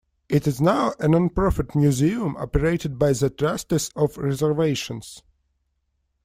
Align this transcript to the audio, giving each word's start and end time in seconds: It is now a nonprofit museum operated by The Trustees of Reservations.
It 0.29 0.47
is 0.47 0.59
now 0.59 0.93
a 0.99 1.05
nonprofit 1.05 1.75
museum 1.75 2.35
operated 2.37 2.97
by 2.97 3.13
The 3.13 3.29
Trustees 3.29 3.91
of 3.95 4.17
Reservations. 4.17 5.21